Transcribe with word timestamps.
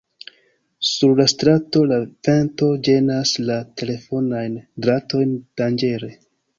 Sur 0.91 1.13
la 1.19 1.27
strato, 1.33 1.83
la 1.91 2.01
vento 2.29 2.71
ĝenas 2.89 3.37
la 3.53 3.61
telefonajn 3.85 4.61
dratojn 4.89 5.41
danĝere. 5.63 6.17